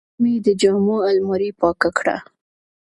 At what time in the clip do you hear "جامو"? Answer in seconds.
0.61-0.97